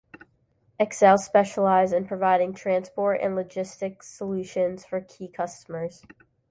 [0.79, 6.03] Exel specialized in providing transport and logistics solutions for key customers.